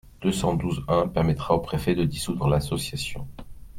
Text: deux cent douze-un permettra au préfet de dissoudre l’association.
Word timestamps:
deux 0.23 0.31
cent 0.31 0.55
douze-un 0.55 1.07
permettra 1.07 1.53
au 1.53 1.59
préfet 1.59 1.93
de 1.93 2.05
dissoudre 2.05 2.47
l’association. 2.47 3.27